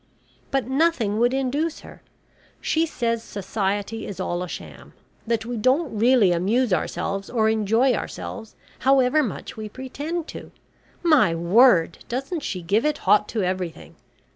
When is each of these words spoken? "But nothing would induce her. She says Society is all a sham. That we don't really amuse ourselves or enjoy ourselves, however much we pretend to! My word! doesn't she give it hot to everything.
"But 0.49 0.65
nothing 0.67 1.19
would 1.19 1.31
induce 1.31 1.81
her. 1.81 2.01
She 2.59 2.87
says 2.87 3.21
Society 3.21 4.07
is 4.07 4.19
all 4.19 4.41
a 4.41 4.47
sham. 4.47 4.93
That 5.27 5.45
we 5.45 5.57
don't 5.57 5.95
really 5.95 6.31
amuse 6.31 6.73
ourselves 6.73 7.29
or 7.29 7.49
enjoy 7.49 7.93
ourselves, 7.93 8.55
however 8.79 9.21
much 9.21 9.57
we 9.57 9.69
pretend 9.69 10.27
to! 10.29 10.51
My 11.03 11.35
word! 11.35 11.99
doesn't 12.09 12.41
she 12.41 12.63
give 12.63 12.83
it 12.83 12.97
hot 13.05 13.29
to 13.29 13.43
everything. 13.43 13.93